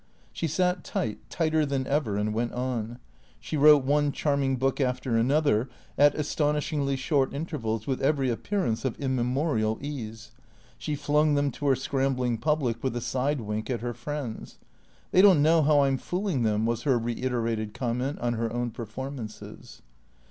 [0.33, 2.97] She sat tight, tighter than ever, and went on.
[3.39, 8.99] She wrote one charming book after another, at astonishingly short intervals, with every appearance of
[8.99, 10.31] immemorial ease.
[10.79, 14.57] She flung them to her scrambling public with a side wink at her friends."
[15.11, 18.71] They don't know how I 'm fooling them," was her reiterated comment on her own
[18.71, 19.83] performances.